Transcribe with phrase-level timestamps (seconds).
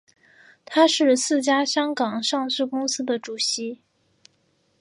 [0.65, 3.81] 他是四家香港上市公司的主席。